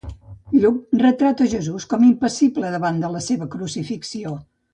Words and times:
Lluc 0.61 0.77
retrata 1.01 1.47
Jesús 1.51 1.85
com 1.91 2.07
impassible 2.07 2.73
davant 2.77 2.99
de 3.05 3.13
la 3.19 3.23
seva 3.27 3.49
crucifixió. 3.59 4.35